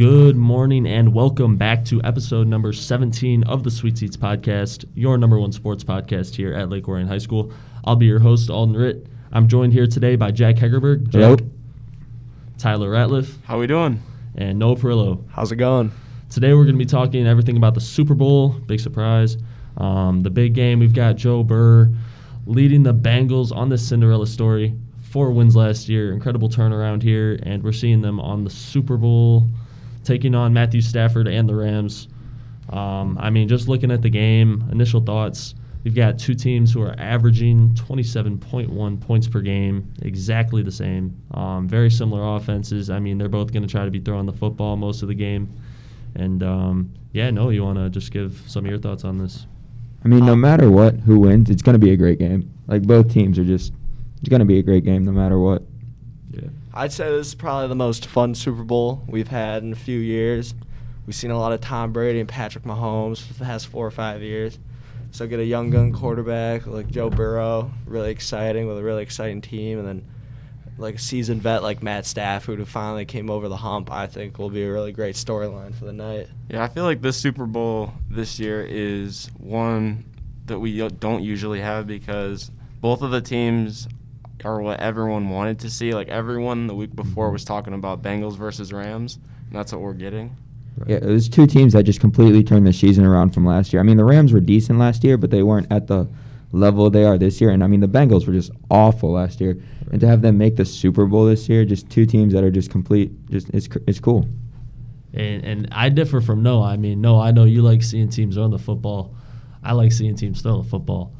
[0.00, 5.18] Good morning and welcome back to episode number 17 of the Suite Seats podcast, your
[5.18, 7.52] number one sports podcast here at Lake Orion High School.
[7.84, 9.06] I'll be your host, Alden Ritt.
[9.30, 11.36] I'm joined here today by Jack Hegerberg, Jack, Hello.
[12.56, 14.02] Tyler Ratliff, How are we doing?
[14.36, 15.22] and Noah Perillo.
[15.32, 15.92] How's it going?
[16.30, 19.36] Today we're going to be talking everything about the Super Bowl, big surprise.
[19.76, 21.92] Um, the big game, we've got Joe Burr
[22.46, 24.74] leading the Bengals on this Cinderella story.
[25.10, 29.46] Four wins last year, incredible turnaround here, and we're seeing them on the Super Bowl,
[30.04, 32.08] taking on Matthew Stafford and the Rams.
[32.70, 35.54] Um, I mean, just looking at the game, initial thoughts.
[35.82, 41.16] We've got two teams who are averaging 27.1 points per game, exactly the same.
[41.32, 42.90] Um, very similar offenses.
[42.90, 45.14] I mean, they're both going to try to be throwing the football most of the
[45.14, 45.50] game.
[46.14, 49.46] And um, yeah, no, you want to just give some of your thoughts on this?
[50.04, 52.52] I mean, no matter what, who wins, it's going to be a great game.
[52.66, 53.72] Like both teams are just,
[54.20, 55.62] it's going to be a great game no matter what.
[56.80, 59.98] I'd say this is probably the most fun Super Bowl we've had in a few
[59.98, 60.54] years.
[61.04, 63.90] We've seen a lot of Tom Brady and Patrick Mahomes for the past four or
[63.90, 64.58] five years.
[65.10, 69.42] So get a young gun quarterback like Joe Burrow, really exciting with a really exciting
[69.42, 70.06] team, and then
[70.78, 73.92] like a seasoned vet like Matt Stafford who finally came over the hump.
[73.92, 76.28] I think will be a really great storyline for the night.
[76.48, 80.06] Yeah, I feel like this Super Bowl this year is one
[80.46, 82.50] that we don't usually have because
[82.80, 83.86] both of the teams
[84.44, 85.94] are what everyone wanted to see.
[85.94, 89.94] Like everyone the week before was talking about Bengals versus Rams, and that's what we're
[89.94, 90.36] getting.
[90.86, 93.80] Yeah, it was two teams that just completely turned the season around from last year.
[93.80, 96.08] I mean, the Rams were decent last year, but they weren't at the
[96.52, 97.50] level they are this year.
[97.50, 99.60] And I mean, the Bengals were just awful last year.
[99.90, 102.50] And to have them make the Super Bowl this year, just two teams that are
[102.50, 104.28] just complete, just it's it's cool.
[105.12, 106.68] And and I differ from Noah.
[106.68, 109.14] I mean, no, I know you like seeing teams run the football.
[109.62, 111.12] I like seeing teams throw the football.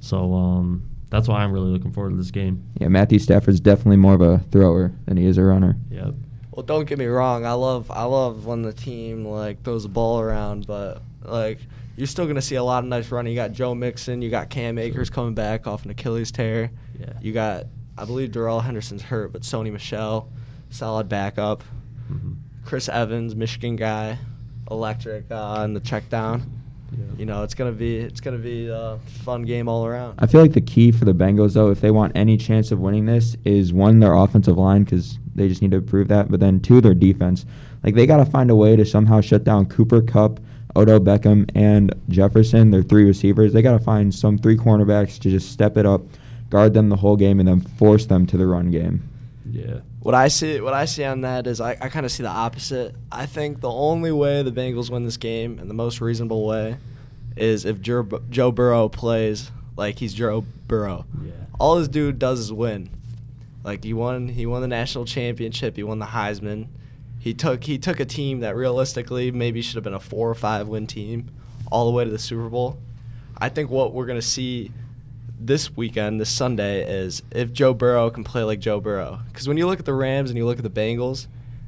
[0.00, 2.62] So um, that's why I'm really looking forward to this game.
[2.80, 5.76] Yeah, Matthew Stafford's definitely more of a thrower than he is a runner.
[5.90, 6.14] Yep.
[6.50, 7.44] Well, don't get me wrong.
[7.46, 11.58] I love I love when the team like throws the ball around, but like
[11.96, 13.32] you're still gonna see a lot of nice running.
[13.32, 16.70] You got Joe Mixon, you got Cam Akers coming back off an Achilles tear.
[16.98, 17.12] Yeah.
[17.20, 20.28] You got I believe Darrell Henderson's hurt, but Sony Michel,
[20.70, 21.62] solid backup.
[22.12, 22.36] Mhm.
[22.64, 24.18] Chris Evans, Michigan guy,
[24.70, 26.42] electric uh, in the check down.
[26.96, 27.04] Yeah.
[27.18, 30.18] You know, it's gonna be it's gonna be a fun game all around.
[30.18, 32.80] I feel like the key for the Bengals, though, if they want any chance of
[32.80, 36.40] winning this, is one their offensive line because they just need to improve that, but
[36.40, 37.46] then two their defense.
[37.82, 40.40] Like they got to find a way to somehow shut down Cooper Kupp,
[40.76, 42.70] Odell Beckham, and Jefferson.
[42.70, 43.52] Their three receivers.
[43.52, 46.02] They got to find some three cornerbacks to just step it up,
[46.50, 49.08] guard them the whole game, and then force them to the run game.
[49.50, 49.80] Yeah.
[50.04, 52.28] What I see, what I see on that is, I, I kind of see the
[52.28, 52.94] opposite.
[53.10, 56.76] I think the only way the Bengals win this game, and the most reasonable way,
[57.38, 61.06] is if Joe, Joe Burrow plays like he's Joe Burrow.
[61.24, 61.32] Yeah.
[61.58, 62.90] All this dude does is win.
[63.62, 65.74] Like he won, he won the national championship.
[65.74, 66.66] He won the Heisman.
[67.18, 70.34] He took he took a team that realistically maybe should have been a four or
[70.34, 71.30] five win team,
[71.72, 72.78] all the way to the Super Bowl.
[73.38, 74.70] I think what we're gonna see
[75.46, 79.20] this weekend, this Sunday, is if Joe Burrow can play like Joe Burrow.
[79.28, 81.26] Because when you look at the Rams and you look at the Bengals,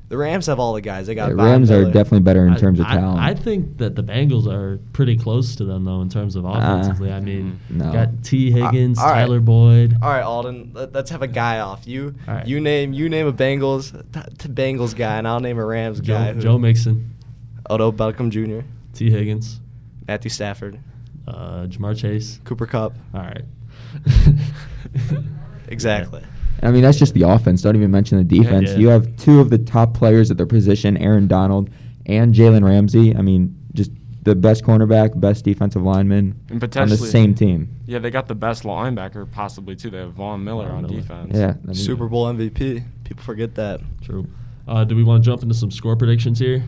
[0.08, 1.08] the Rams have all the guys.
[1.08, 3.18] They got Yeah, Von Rams are definitely better in I- terms of I, talent.
[3.20, 7.10] I think that the Bengals are pretty close to them though in terms of offensively.
[7.12, 7.92] I mean, no.
[7.92, 9.14] got Tee Higgins, Uh, all right.
[9.22, 9.96] Tyler Boyd.
[10.00, 10.70] All right, Alden.
[10.74, 11.88] Let, us have a guy off.
[11.88, 12.46] You All right.
[12.46, 16.00] you name you name a Bengals t- t- Bengals guy, and I'll name a Rams
[16.00, 16.28] guy.
[16.28, 17.10] Joe, who- Joe Mixon,
[17.68, 18.64] Odell Beckham Jr.,
[18.94, 19.60] Tee Higgins,
[20.06, 20.78] Matthew Stafford,
[21.26, 22.38] uh, Ja'Marr Chase.
[22.44, 22.94] Cooper Kupp.
[23.12, 23.42] All right.
[25.68, 26.22] Exactly.
[26.62, 27.60] I mean, that's just the offense.
[27.62, 28.70] Don't even mention the defense.
[28.70, 28.76] yeah.
[28.78, 31.70] You have two of the top players at their position, Aaron Donald
[32.06, 33.14] and Jalen Ramsey.
[33.14, 33.90] I mean, just
[34.22, 37.68] the best cornerback, best defensive lineman And on the same team.
[37.84, 39.90] Yeah, they got the best linebacker possibly too.
[39.90, 41.00] They have Von Miller Von on Miller.
[41.00, 41.32] defense.
[41.34, 41.54] Yeah.
[41.62, 42.84] I mean, Super Bowl MVP.
[43.04, 43.80] People forget that.
[44.02, 44.26] True.
[44.66, 46.64] Uh, do we want to jump into some score predictions here?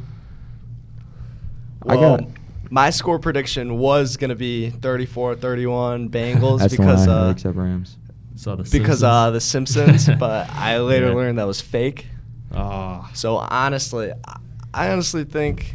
[1.87, 2.29] I Well, got-
[2.71, 7.97] my score prediction was going to be 34-31 Bengals because the one uh, except Rams.
[8.37, 9.03] Saw the because Simpsons.
[9.03, 11.15] uh the Simpsons, but I later Yeah.
[11.15, 12.07] learned that was fake.
[12.55, 14.37] Ah, So honestly, I-
[14.75, 15.75] I honestly think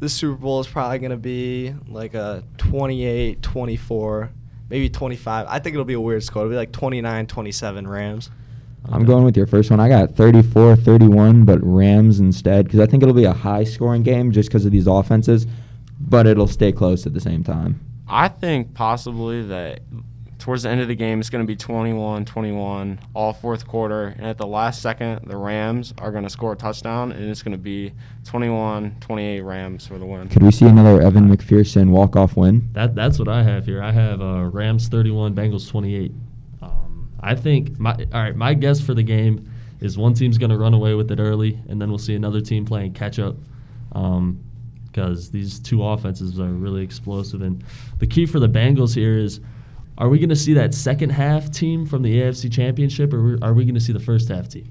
[0.00, 4.30] this Super Bowl is probably going to be like a 28, 24,
[4.70, 5.46] maybe 25.
[5.48, 6.42] I think it'll be a weird score.
[6.42, 8.30] It'll be like 29, 27 Rams.
[8.86, 9.04] I'm okay.
[9.04, 9.78] going with your first one.
[9.78, 14.02] I got 34 31, but Rams instead, because I think it'll be a high scoring
[14.02, 15.46] game just because of these offenses,
[16.08, 17.80] but it'll stay close at the same time.
[18.08, 19.80] I think possibly that
[20.44, 24.08] towards the end of the game, it's going to be 21 21, all fourth quarter.
[24.08, 27.42] And at the last second, the Rams are going to score a touchdown, and it's
[27.42, 27.92] going to be
[28.24, 30.28] 21 28 Rams for the win.
[30.28, 32.68] Could we see another Evan McPherson walk off win?
[32.72, 33.82] That that's what I have here.
[33.82, 36.12] I have uh, Rams 31, Bengals 28.
[36.60, 38.36] Um, I think my all right.
[38.36, 41.58] My guess for the game is one team's going to run away with it early,
[41.68, 43.36] and then we'll see another team playing catch up.
[44.94, 47.64] Because these two offenses are really explosive, and
[47.98, 49.40] the key for the Bengals here is
[49.98, 53.52] are we going to see that second half team from the AFC Championship, or are
[53.52, 54.68] we going to see the first half team?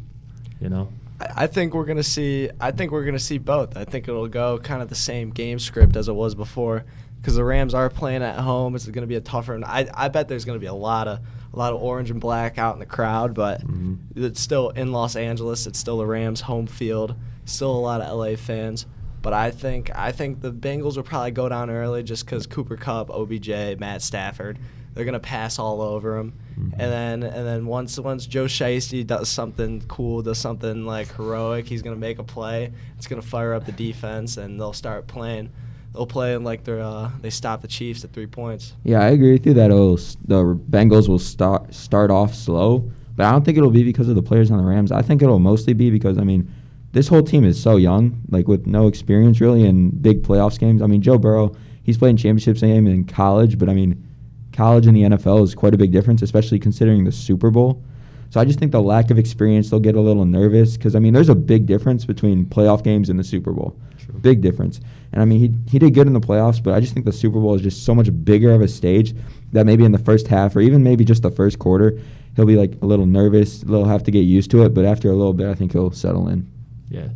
[0.62, 0.88] You know,
[1.36, 2.50] I think we're gonna see.
[2.62, 3.76] I think we're gonna see both.
[3.76, 6.86] I think it'll go kind of the same game script as it was before,
[7.18, 8.76] because the Rams are playing at home.
[8.76, 9.56] It's gonna be a tougher.
[9.56, 11.20] And I I bet there's gonna be a lot of
[11.54, 13.98] a lot of orange and black out in the crowd, but Mhm.
[14.16, 15.68] it's still in Los Angeles.
[15.68, 17.16] It's still the Rams' home field.
[17.44, 18.86] Still a lot of LA fans.
[19.24, 22.76] But I think I think the Bengals will probably go down early just because Cooper
[22.78, 24.60] Kupp, OBJ, Matt Stafford,
[24.94, 26.74] they're gonna pass all over him, Mhm.
[26.74, 31.66] and then and then once once Joe Shiesty does something cool, does something like heroic,
[31.68, 32.72] he's gonna make a play.
[32.98, 35.50] It's gonna fire up the defense, and they'll start playing.
[35.94, 38.74] They'll play like they're uh, they stop the Chiefs at three points.
[38.84, 39.96] Yeah, I agree with you that it'll,
[40.28, 44.16] the Bengals will start start off slow, but I don't think it'll be because of
[44.16, 44.92] the players on the Rams.
[44.92, 46.50] I think it'll mostly be because I mean,
[46.94, 50.82] this whole team is so young, like with no experience really in big playoffs games.
[50.82, 54.08] I mean, Joe Burrow, he's played in championships game in college, but I mean,
[54.54, 57.84] college and the NFL is quite a big difference, especially considering the Super Bowl.
[58.30, 61.00] So I just think the lack of experience, they'll get a little nervous because I
[61.00, 63.76] mean, there's a big difference between playoff games and the Super Bowl.
[63.98, 64.20] True.
[64.20, 64.80] Big difference.
[65.12, 67.12] And I mean, he he did good in the playoffs, but I just think the
[67.12, 69.16] Super Bowl is just so much bigger of a stage
[69.52, 72.00] that maybe in the first half or even maybe just the first quarter,
[72.36, 74.74] he'll be like a little nervous, he'll have to get used to it.
[74.76, 76.53] But after a little bit, I think he'll settle in.
[76.94, 77.10] Yeah,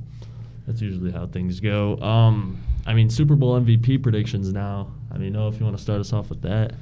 [0.66, 1.98] that's usually how things go.
[2.00, 4.92] Um, I mean, Super Bowl MVP predictions now.
[5.12, 6.74] I mean, know if you want to start us off with that.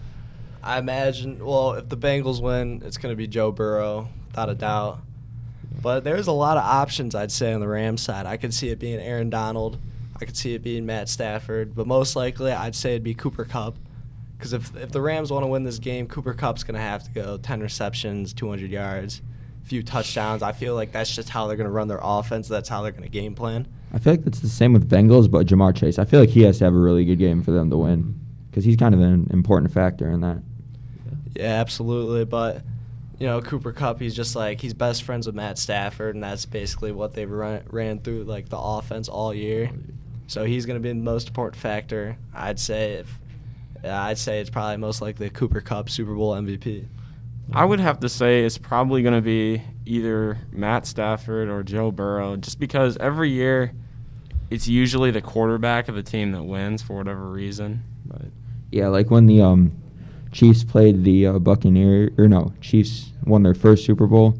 [0.63, 1.45] I imagine.
[1.45, 4.99] Well, if the Bengals win, it's gonna be Joe Burrow, without a doubt.
[5.81, 8.25] But there's a lot of options, I'd say, on the Rams side.
[8.25, 9.77] I could see it being Aaron Donald.
[10.19, 11.75] I could see it being Matt Stafford.
[11.75, 13.77] But most likely, I'd say it'd be Cooper Kupp.
[14.37, 17.03] Because if, if the Rams want to win this game, Cooper Kupp's going to have
[17.03, 19.21] to go 10 receptions, 200 yards,
[19.65, 20.41] few touchdowns.
[20.43, 22.47] I feel like that's just how they're going to run their offense.
[22.47, 23.67] That's how they're going to game plan.
[23.93, 25.99] I feel like that's the same with Bengals, but Ja'Marr Chase.
[25.99, 28.19] I feel like he has to have a really good game for them to win
[28.49, 30.41] because he's kind of an important factor in that.
[31.35, 32.25] Yeah, absolutely.
[32.25, 32.63] But
[33.19, 36.45] you know, Cooper Kupp, he's just like he's best friends with Matt Stafford, and that's
[36.45, 39.71] basically what they've run, ran through like the offense all year.
[40.27, 42.17] So he's going to be the most important factor.
[42.33, 43.19] I'd say if
[43.83, 46.87] I'd say it's probably most likely Cooper Kupp Super Bowl MVP.
[47.51, 51.91] I would have to say it's probably going to be either Matt Stafford or Joe
[51.91, 53.71] Burrow, just because every year
[54.49, 57.83] it's usually the quarterback of the team that wins for whatever reason.
[58.05, 58.25] But
[58.71, 59.71] Yeah, like when the um,
[60.31, 64.37] Chiefs played the uh, Buccaneer, or no, Chiefs won their first Super Bowl.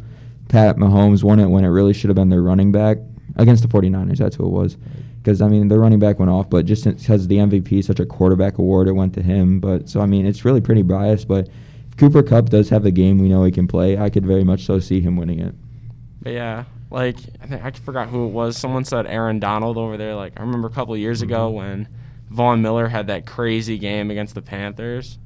[0.49, 2.97] Pat Mahomes won it when it really should have been their running back
[3.35, 4.17] against the 49ers.
[4.17, 4.77] That's who it was.
[5.17, 7.99] Because, I mean, their running back went off, but just because the MVP is such
[7.99, 9.59] a quarterback award, it went to him.
[9.59, 11.27] But so, I mean, it's really pretty biased.
[11.27, 11.49] But
[11.97, 14.65] Cooper Kupp does have the game we know he can play, I could very much
[14.65, 15.55] so see him winning it.
[16.21, 18.57] But yeah, like I think I forgot who it was.
[18.57, 20.15] Someone said Aaron Donald over there.
[20.15, 21.53] Like I remember a couple of years ago Mhm.
[21.55, 21.87] when
[22.31, 25.19] Von Miller had that crazy game against the Panthers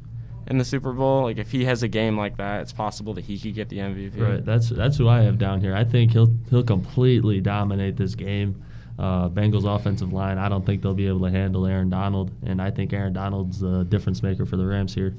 [0.48, 1.24] in the Super Bowl.
[1.24, 3.80] Like if he has a game like that, it's possible that he could get the
[3.80, 4.20] MVP.
[4.22, 4.44] Right.
[4.46, 5.76] That's that's who I have down here.
[5.76, 8.62] I think he'll he'll completely dominate this game.
[9.00, 10.38] Uh, Bengals offensive line.
[10.38, 13.60] I don't think they'll be able to handle Aaron Donald, and I think Aaron Donald's
[13.62, 15.16] the difference maker for the Rams here,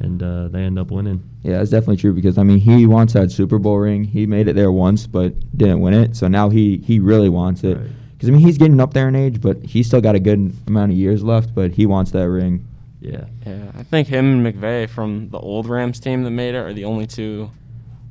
[0.00, 1.22] and uh, they end up winning.
[1.42, 4.04] Yeah, that's definitely true because I mean he wants that Super Bowl ring.
[4.04, 6.16] He made it there once, but didn't win it.
[6.16, 7.76] So now he he really wants it.
[7.76, 7.90] Right.
[8.12, 10.52] Because I mean he's getting up there in age, but he's still got a good
[10.66, 11.54] amount of years left.
[11.54, 12.66] But he wants that ring.
[13.00, 13.24] Yeah.
[13.46, 16.72] Yeah, I think him and McVay from the old Rams team that made it are
[16.72, 17.50] the only two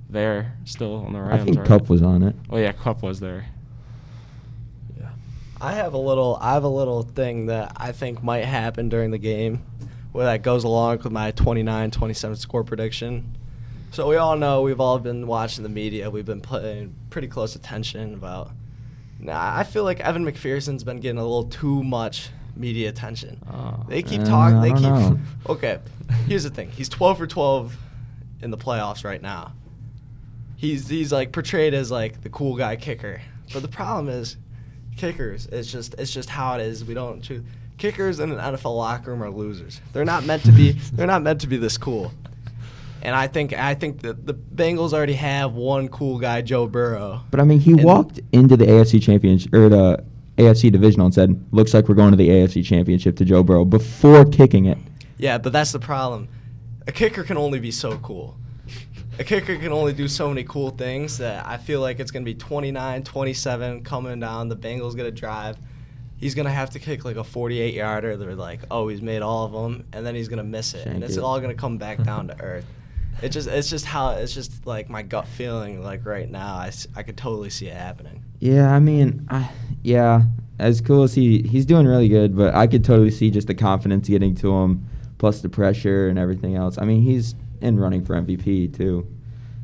[0.09, 1.41] there still on the Rams.
[1.41, 1.67] I think right?
[1.67, 2.35] Kupp was on it.
[2.49, 3.45] Oh yeah, Kupp was there.
[4.99, 5.09] Yeah.
[5.61, 9.11] I have a little I have a little thing that I think might happen during
[9.11, 9.63] the game
[10.11, 13.37] where that goes along with my 29-27 score prediction.
[13.91, 16.09] So we all know we've all been watching the media.
[16.09, 18.51] We've been paying pretty close attention about
[19.19, 23.37] Nah, I feel like Evan McPherson's been getting a little too much media attention.
[23.51, 23.85] Oh.
[23.87, 24.61] They keep talking.
[24.61, 24.81] They keep.
[24.81, 25.19] know.
[25.49, 25.79] Okay,
[26.25, 26.71] here's the thing.
[26.71, 27.75] He's 12 for 12
[28.41, 29.53] in the playoffs right now.
[30.55, 33.21] He's he's like portrayed as like the cool guy kicker,
[33.53, 34.37] but the problem is,
[34.97, 35.47] kickers.
[35.47, 36.85] It's just it's just how it is.
[36.85, 37.43] We don't choose.
[37.79, 39.81] Kickers in an NFL locker room are losers.
[39.93, 40.71] They're not meant to be.
[40.93, 42.11] they're not meant to be this cool.
[43.01, 47.21] And I think I think that the Bengals already have one cool guy, Joe Burrow.
[47.31, 50.03] But I mean he And- walked into the AFC championship or the
[50.37, 53.65] AFC divisional and said, "Looks like we're going to the AFC championship to Joe Burrow"
[53.65, 54.77] before kicking it.
[55.17, 56.27] Yeah, but that's the problem.
[56.87, 58.35] A kicker can only be so cool.
[59.19, 62.23] A kicker can only do so many cool things that I feel like it's going
[62.23, 64.47] to be 29 27 coming down.
[64.49, 65.57] The Bengals going to drive.
[66.19, 68.17] He's going to have to kick like a 48 yarder.
[68.17, 69.85] They're like, oh, he's made all of them.
[69.93, 70.83] And then he's going to miss it.
[70.83, 71.23] Shank and it's it.
[71.23, 72.65] all going to come back down to earth.
[73.21, 76.55] It just it's just how it's just like my gut feeling like right now.
[76.55, 78.23] I, I could totally see it happening.
[78.39, 79.49] Yeah, I mean, I,
[79.83, 80.23] yeah,
[80.57, 83.55] as cool as he he's doing really good, but I could totally see just the
[83.55, 84.85] confidence getting to him,
[85.17, 86.77] plus the pressure and everything else.
[86.77, 89.05] I mean, he's in running for MVP too,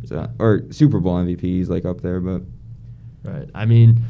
[0.03, 1.39] so or Super Bowl MVP.
[1.41, 2.41] He's like up there, but
[3.25, 3.49] Right.
[3.55, 4.03] I mean,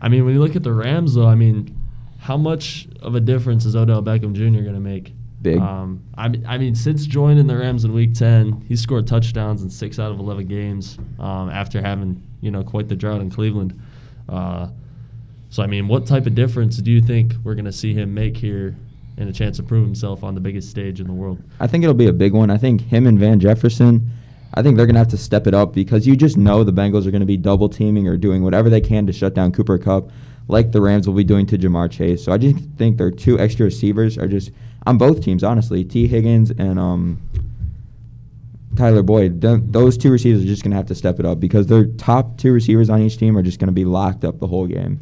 [0.00, 1.74] I mean, when you look at the Rams, though, I mean,
[2.18, 4.62] how much of a difference is Odell Beckham Jr.
[4.62, 5.14] going to make?
[5.40, 5.58] Big.
[5.58, 9.62] Um, I mean, I mean, since joining the Rams in Week 10, he's scored touchdowns
[9.62, 13.30] in six out of 11 games um, after having you know quite the drought in
[13.30, 13.80] Cleveland.
[14.28, 14.68] Uh,
[15.50, 18.12] so, I mean, what type of difference do you think we're going to see him
[18.12, 18.76] make here
[19.16, 21.42] and a chance to prove himself on the biggest stage in the world?
[21.60, 22.50] I think it'll be a big one.
[22.50, 24.10] I think him and Van Jefferson,
[24.54, 26.72] I think they're going to have to step it up because you just know the
[26.72, 29.52] Bengals are going to be double teaming or doing whatever they can to shut down
[29.52, 30.10] Cooper Kupp,
[30.48, 32.24] like the Rams will be doing to Ja'Marr Chase.
[32.24, 34.50] So I just think their two extra receivers are just
[34.86, 35.84] on both teams, honestly.
[35.84, 37.20] Tee Higgins and um,
[38.74, 39.42] Tyler Boyd.
[39.42, 41.86] Th- those two receivers are just going to have to step it up because their
[41.86, 44.66] top two receivers on each team are just going to be locked up the whole
[44.66, 45.00] game.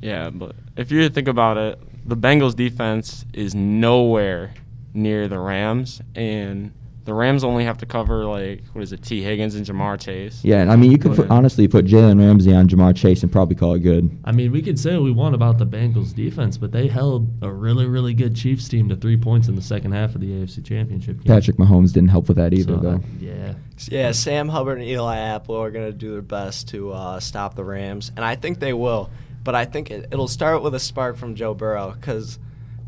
[0.00, 4.52] Yeah, but if you think about it, the Bengals defense is nowhere
[4.94, 6.72] near the Rams, and
[7.04, 10.40] the Rams only have to cover like what is it, Tee Higgins and Ja'Marr Chase.
[10.44, 13.32] Yeah, and I mean, you could put, honestly put Jalen Ramsey on Ja'Marr Chase and
[13.32, 14.10] probably call it good.
[14.24, 17.28] I mean, we could say what we want about the Bengals defense, but they held
[17.42, 20.28] a really, really good Chiefs team to three points in the second half of the
[20.28, 21.34] AFC Championship game.
[21.34, 23.00] Patrick Mahomes didn't help with that either, So, though.
[23.18, 23.54] Yeah.
[23.88, 27.56] Yeah, Sam Hubbard and Eli Apple are going to do their best to uh, stop
[27.56, 29.10] the Rams, and I think they will.
[29.42, 32.38] But I think it, it'll start with a spark from Joe Burrow because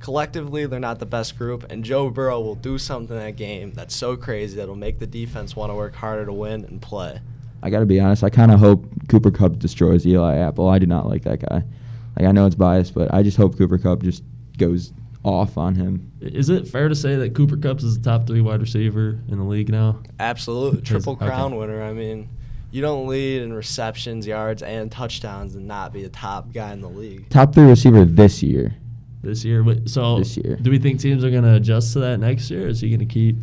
[0.04, 3.72] collectively they're not the best group, and Joe Burrow will do something in that game
[3.72, 7.20] that's so crazy that'll make the defense want to work harder to win and play.
[7.62, 8.22] I got to be honest.
[8.22, 10.68] I kind of hope Cooper Kupp destroys Eli Apple.
[10.68, 11.64] I do not like that guy.
[12.18, 14.22] Like I know it's biased, but I just hope Cooper Kupp just
[14.58, 14.92] goes
[15.22, 16.12] off on him.
[16.20, 19.38] Is it fair to say that Cooper Kupp's is the top three wide receiver in
[19.38, 20.02] the league now?
[20.20, 21.24] Absolute Is- triple okay.
[21.24, 21.82] crown winner.
[21.82, 22.28] I mean,
[22.70, 26.82] you don't lead in receptions, yards, and touchdowns and not be the top guy in
[26.82, 27.30] the league.
[27.30, 28.76] Top three receiver this year.
[29.24, 30.56] This year, so This year.
[30.56, 32.66] do we think teams are going to adjust to that next year?
[32.66, 33.36] Or is he going to keep?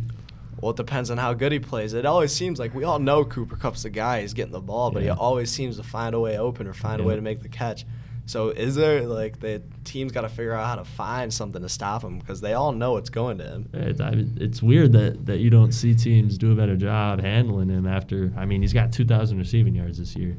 [0.60, 1.92] Well, it depends on how good he plays.
[1.92, 4.20] It always seems like we all know Cooper Kupp's the guy.
[4.20, 7.00] He's getting the ball, but he always seems to find a way open or find
[7.00, 7.84] a way to make the catch.
[8.26, 11.68] So is there like the team's got to figure out how to find something to
[11.68, 13.68] stop him because they all know it's going to him.
[13.72, 17.20] It, I mean, it's weird that, that you don't see teams do a better job
[17.20, 18.32] handling him after.
[18.36, 20.36] I mean, he's got 2,000 receiving yards this year,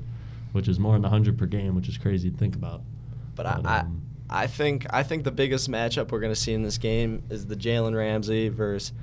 [0.53, 2.83] which is more than 100 per game, which is crazy to think about.
[3.35, 6.39] But But, I, um, I, I think I think the biggest matchup we're going to
[6.39, 8.93] see in this game is the Jalen Ramsey versus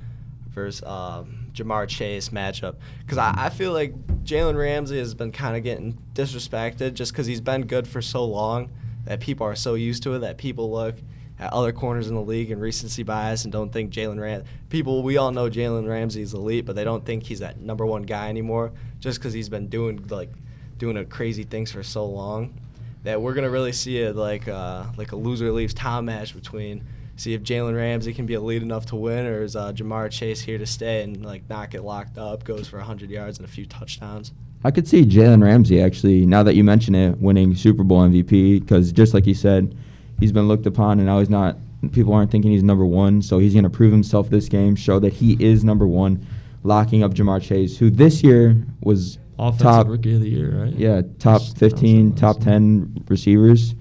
[0.49, 2.75] versus um, Ja'Marr Chase matchup.
[2.99, 7.25] Because I, I feel like Jalen Ramsey has been kind of getting disrespected just because
[7.25, 8.69] he's been good for so long
[9.05, 10.95] that people are so used to it that people look
[11.39, 15.01] at other corners in the league and recency bias and don't think Jalen Ram people
[15.01, 18.03] we all know Jalen Ramsey is elite but they don't think he's that number one
[18.03, 20.29] guy anymore just because he's been doing like
[20.77, 22.53] doing a crazy things for so long
[23.03, 26.83] that we're gonna really see it like uh, like a loser leaves town match between
[27.15, 30.41] see if Jalen Ramsey can be elite enough to win or is uh, Ja'Marr Chase
[30.41, 33.51] here to stay and like not get locked up goes for 100 yards and a
[33.51, 34.31] few touchdowns.
[34.63, 36.25] I could see Jalen Ramsey actually.
[36.25, 39.75] Now that you mention it, winning Super Bowl MVP because just like you said,
[40.19, 41.57] he's been looked upon and now he's not.
[41.93, 44.99] People aren't thinking he's number one, so he's going to prove himself this game, show
[44.99, 46.23] that he is number one,
[46.61, 50.73] locking up Ja'Marr Chase, who this year was offensive top rookie of the year, right?
[50.73, 53.71] Yeah, top Just- 15, top 10 receivers.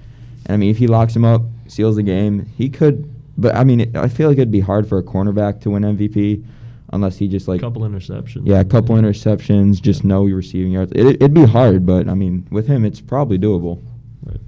[0.47, 3.09] And I mean, if he locks him up, seals the game, he could.
[3.37, 5.83] But I mean, it, I feel like it'd be hard for a cornerback to win
[5.83, 6.45] MVP
[6.93, 7.59] unless he just like.
[7.59, 8.43] A couple interceptions.
[8.47, 10.93] Yeah, a couple interceptions, just no receiving yards.
[10.93, 13.83] It, it'd be hard, but I mean, with him, it's probably doable.
[14.25, 14.40] Right.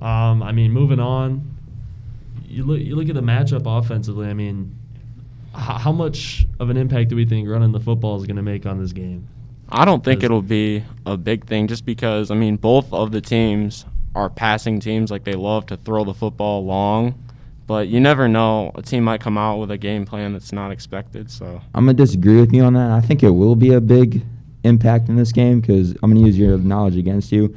[0.00, 1.56] Um, I mean, moving on,
[2.46, 4.28] you look you look at the matchup offensively.
[4.28, 4.74] I mean,
[5.56, 8.66] how much of an impact do we think running the football is going to make
[8.66, 9.28] on this game?
[9.68, 13.20] I don't think it'll be a big thing just because I mean both of the
[13.20, 13.84] teams
[14.14, 17.20] are passing teams like they love to throw the football long,
[17.66, 20.70] but you never know a team might come out with a game plan that's not
[20.70, 21.30] expected.
[21.30, 22.92] So I'm gonna disagree with you on that.
[22.92, 24.24] I think it will be a big
[24.62, 27.54] impact in this game because I'm gonna use your knowledge against you.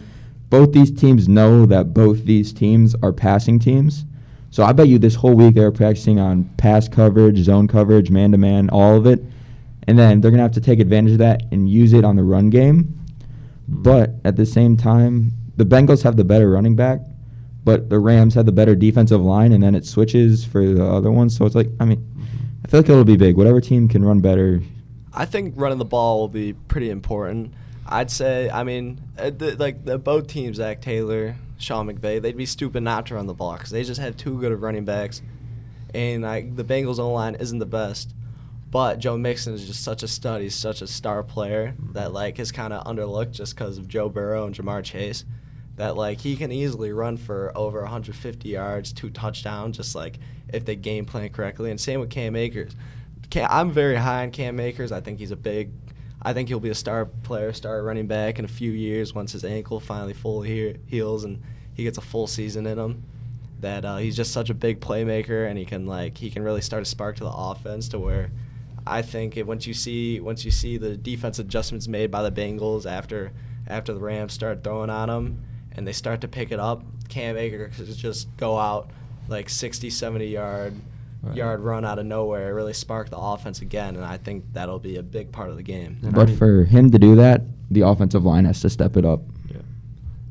[0.50, 4.06] Both these teams know that both these teams are passing teams,
[4.52, 8.32] so I bet you this whole week they're practicing on pass coverage, zone coverage, man
[8.32, 9.24] to man, all of it,
[9.88, 12.24] and then they're gonna have to take advantage of that and use it on the
[12.24, 12.96] run game.
[13.68, 17.02] But at the same time, the Bengals have the better running back,
[17.64, 21.12] but the Rams have the better defensive line, and then it switches for the other
[21.12, 21.30] one.
[21.30, 22.04] So it's like, I mean,
[22.64, 23.36] I feel like it'll be big.
[23.36, 24.62] Whatever team can run better.
[25.14, 27.54] I think running the ball will be pretty important.
[27.86, 32.38] I'd say, I mean, uh, the, like the both teams, Zac Taylor, Sean McVay, they'd
[32.38, 34.86] be stupid not to run the ball because they just have too good of running
[34.86, 35.22] backs,
[35.94, 38.16] and like the Bengals' O line isn't the best.
[38.72, 40.42] But Joe Mixon is just such a stud.
[40.42, 44.10] He's such a star player that like is kind of underlooked just because of Joe
[44.10, 45.26] Burrow and Ja'Marr Chase.
[45.76, 50.20] That like he can easily run for over 150 yards, two touchdowns, just like
[50.54, 51.72] if they game plan correctly.
[51.72, 52.76] And same with Cam Akers.
[53.30, 54.92] Cam, I'm very high on Cam Akers.
[54.92, 55.72] I think he's a big.
[56.22, 59.32] I think he'll be a star player, star running back in a few years once
[59.32, 61.42] his ankle finally fully he- heals and
[61.74, 63.04] he gets a full season in him.
[63.62, 66.62] That uh, he's just such a big playmaker and he can like he can really
[66.62, 68.32] start a spark to the offense to where
[68.88, 72.32] I think it, once you see once you see the defense adjustments made by the
[72.32, 73.32] Bengals after
[73.68, 77.38] after the Rams start throwing on them and they start to pick it up, Cam
[77.38, 78.90] Akers just go out
[79.28, 80.74] like 60, 70 yard
[81.22, 81.36] Right.
[81.36, 84.80] yard run out of nowhere, It really spark the offense again, and I think that'll
[84.80, 85.98] be a big part of the game.
[86.02, 88.96] And I But mean- for him to do that, the offensive line has to step
[88.96, 89.22] it up.
[89.52, 89.58] Yeah.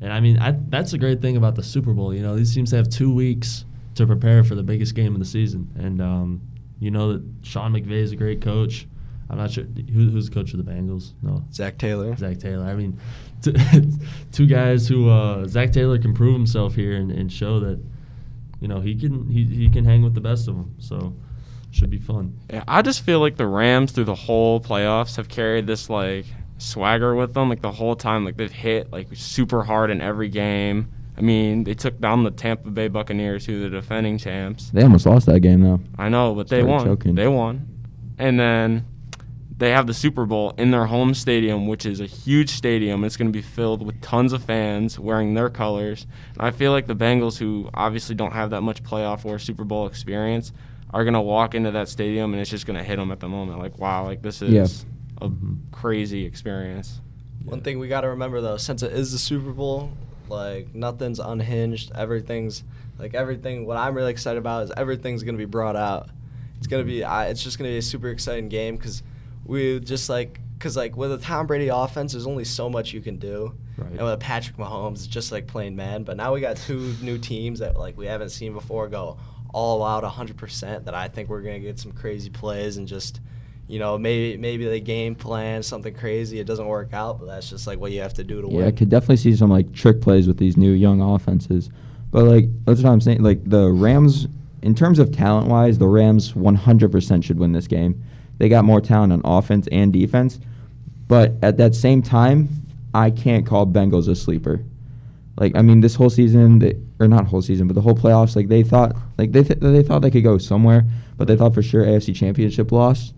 [0.00, 2.14] And I mean, I, that's the great thing about the Super Bowl.
[2.14, 3.64] You know, these teams have two weeks
[3.97, 5.68] to prepare for the biggest game of the season.
[5.78, 6.40] And um,
[6.80, 8.87] you know that Sean McVay is a great coach.
[9.28, 11.12] I'm not sure who, who's the coach of the Bengals.
[11.21, 12.16] No, Zac Taylor.
[12.16, 12.64] Zac Taylor.
[12.64, 12.99] I mean,
[13.42, 13.52] t-
[14.33, 17.78] two guys who uh, Zac Taylor can prove himself here and, and show that
[18.61, 20.75] you know he can he, he can hang with the best of them.
[20.79, 21.15] So
[21.71, 22.38] should be fun.
[22.50, 26.25] Yeah, I just feel like the Rams through the whole playoffs have carried this like
[26.59, 30.29] swagger with them like the whole time like they've hit like super hard in every
[30.29, 30.91] game.
[31.17, 34.71] I mean, they took down the Tampa Bay Buccaneers who are the defending champs.
[34.71, 35.81] They almost lost that game though.
[35.99, 36.85] I know, but they Started won.
[36.85, 37.15] choking.
[37.17, 37.67] They won.
[38.19, 38.85] And then
[39.59, 43.03] they have the Super Bowl in their home stadium, which is a huge stadium.
[43.05, 46.07] It's going to be filled with tons of fans wearing their colors.
[46.35, 49.65] And I feel like the Bengals, who obviously don't have that much playoff or Super
[49.65, 50.53] Bowl experience,
[50.95, 53.21] are going to walk into that stadium and it's just going to hit them at
[53.21, 53.59] the moment.
[53.59, 55.27] Like, wow, like this is Yeah.
[55.27, 55.31] a
[55.73, 57.00] crazy experience.
[57.45, 59.91] One thing we got to remember though, since it is the Super Bowl,
[60.29, 61.91] like nothing's unhinged.
[61.95, 62.62] Everything's
[62.99, 63.67] like everything.
[63.67, 66.11] What I'm really excited about is everything's gonna be brought out.
[66.59, 67.03] It's gonna be.
[67.05, 69.03] I, it's just gonna be a super exciting game because
[69.49, 73.00] we just like because like with a Tom Brady offense, there's only so much you
[73.00, 73.54] can do.
[73.76, 73.91] Right.
[73.91, 76.04] And with a Patrick Mahomes, it's just like playing man.
[76.04, 79.19] But now we got two new teams that like we haven't seen before go
[79.52, 80.84] all out 100%.
[80.84, 83.21] That I think we're gonna get some crazy plays and just
[83.69, 86.41] you know, maybe maybe they game plan something crazy.
[86.41, 88.67] It doesn't work out, but that's just like what you have to do to Yeah,
[88.67, 91.71] I could definitely see some like trick plays with these new young offenses.
[92.11, 93.23] But like that's what I'm saying.
[93.23, 94.26] Like the Rams,
[94.63, 98.02] in terms of talent wise, the Rams 100% should win this game.
[98.39, 100.39] They got more talent on offense and defense.
[101.09, 102.49] But at that same time,
[102.95, 104.65] I can't call Bengals a sleeper.
[105.39, 108.35] Like I mean, this whole season, they, or not whole season, but the whole playoffs,
[108.35, 110.85] like they thought, like they th- they thought they could go somewhere,
[111.17, 113.13] but they thought for sure AFC Championship loss.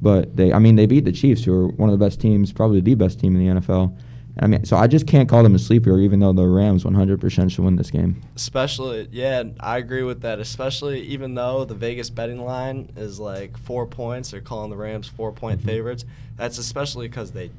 [0.00, 2.52] But they, I mean, they beat the Chiefs, who are one of the best teams,
[2.52, 3.96] probably the best team in the NFL.
[4.38, 7.50] I mean, so I just can't call them a sleeper, even though the Rams 100%
[7.52, 8.20] should win this game.
[8.34, 10.40] Especially, yeah, I agree with that.
[10.40, 15.06] Especially, even though the Vegas betting line is like four points, they're calling the Rams
[15.06, 15.66] four point Mhm.
[15.66, 16.04] favorites.
[16.36, 17.50] That's especially because they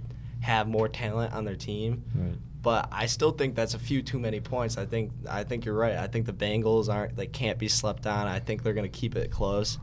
[0.41, 2.03] have more talent on their team.
[2.13, 2.35] Right.
[2.61, 4.77] But I still think that's a few too many points.
[4.77, 5.95] I think I think you're right.
[5.95, 8.27] I think the Bengals aren't they can't be slept on.
[8.27, 9.77] I think they're gonna keep it close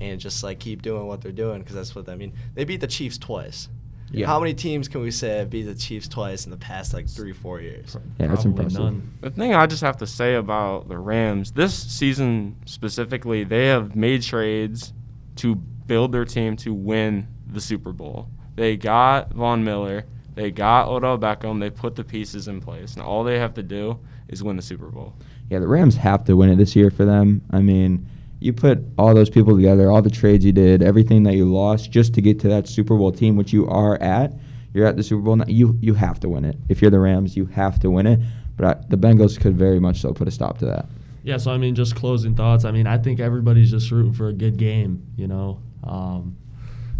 [0.00, 2.34] and just like keep doing what they're doing because that's what I mean.
[2.54, 3.68] They beat the Chiefs twice.
[4.10, 4.26] Yeah.
[4.26, 7.08] How many teams can we say have beat the Chiefs twice in the past like
[7.08, 7.96] three four years?
[8.18, 8.80] Yeah, that's Probably impressive.
[8.80, 9.14] None.
[9.20, 13.96] The thing I just have to say about the Rams, this season specifically, they have
[13.96, 14.92] made trades
[15.36, 18.28] to build their team to win the Super Bowl.
[18.54, 22.94] They got Von Miller, they got Odell Beckham, they put the pieces in place.
[22.94, 25.14] And all they have to do is win the Super Bowl.
[25.50, 27.42] Yeah, the Rams have to win it this year for them.
[27.50, 28.08] I mean,
[28.40, 31.90] you put all those people together, all the trades you did, everything that you lost
[31.90, 34.34] just to get to that Super Bowl team, which you are at.
[34.74, 35.36] You're at the Super Bowl.
[35.36, 36.56] now, You you have to win it.
[36.68, 38.20] If you're the Rams, you have to win it.
[38.56, 40.86] But I, the Bengals could very much so put a stop to that.
[41.22, 42.64] Yeah, so I mean, just closing thoughts.
[42.64, 45.02] I mean, I think everybody's just rooting for a good game.
[45.16, 46.36] You know, um,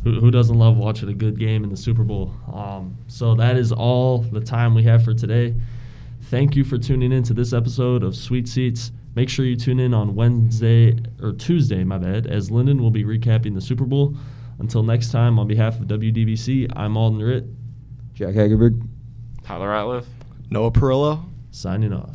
[0.04, 2.34] who, who doesn't love watching a good game in the Super Bowl?
[2.52, 5.54] Um, so that is all the time we have for today.
[6.22, 8.90] Thank you for tuning in to this episode of Suite Seats.
[9.16, 13.02] Make sure you tune in on Wednesday or Tuesday, my bad, as Lyndon will be
[13.02, 14.14] recapping the Super Bowl.
[14.58, 17.44] Until next time, on behalf of WDBC, I'm Alden Ritt,
[18.12, 18.86] Jack Hagerberg.
[19.42, 20.04] Tyler Ratliff.
[20.50, 21.24] Noah Perillo.
[21.50, 22.14] signing off.